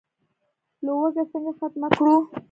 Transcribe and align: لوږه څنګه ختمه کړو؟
لوږه 0.85 1.23
څنګه 1.31 1.51
ختمه 1.59 1.87
کړو؟ 1.97 2.15